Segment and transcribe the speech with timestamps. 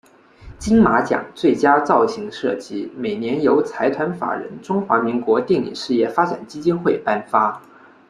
[0.57, 7.61] 金马奖最佳造型设计每年由财团法人中华民国电影事业发展基金会颁发。